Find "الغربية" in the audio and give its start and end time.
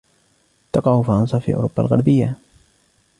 1.83-2.37